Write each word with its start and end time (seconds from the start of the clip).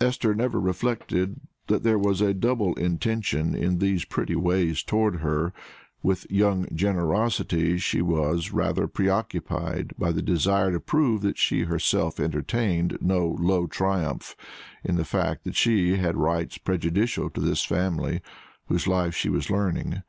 Esther 0.00 0.34
never 0.34 0.58
reflected 0.58 1.42
that 1.68 1.84
there 1.84 1.96
was 1.96 2.20
a 2.20 2.34
double 2.34 2.74
intention 2.74 3.54
in 3.54 3.78
these 3.78 4.04
pretty 4.04 4.34
ways 4.34 4.82
toward 4.82 5.20
her; 5.20 5.52
with 6.02 6.28
young 6.28 6.66
generosity, 6.74 7.78
she 7.78 8.02
was 8.02 8.50
rather 8.50 8.88
preoccupied 8.88 9.94
by 9.96 10.10
the 10.10 10.22
desire 10.22 10.72
to 10.72 10.80
prove 10.80 11.22
that 11.22 11.38
she 11.38 11.60
herself 11.60 12.18
entertained 12.18 12.98
no 13.00 13.36
low 13.38 13.68
triumph 13.68 14.34
in 14.82 14.96
the 14.96 15.04
fact 15.04 15.44
that 15.44 15.54
she 15.54 15.98
had 15.98 16.16
rights 16.16 16.58
prejudicial 16.58 17.30
to 17.30 17.40
this 17.40 17.62
family 17.64 18.20
whose 18.66 18.88
life 18.88 19.14
she 19.14 19.28
was 19.28 19.50
learning. 19.50 20.02